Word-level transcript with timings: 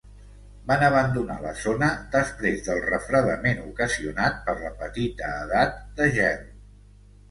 Van 0.69 0.85
abandonar 0.87 1.35
la 1.43 1.51
zona 1.65 1.91
després 2.17 2.65
del 2.71 2.83
refredament 2.87 3.63
ocasionat 3.69 4.43
per 4.51 4.59
la 4.67 4.77
petita 4.85 5.35
edat 5.47 5.81
de 6.03 6.15
gel. 6.23 6.47